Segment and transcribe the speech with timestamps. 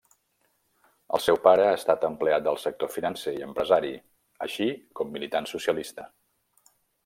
[1.17, 3.93] El seu pare ha estat empleat del sector financer i empresari,
[4.49, 6.11] així com militant socialista.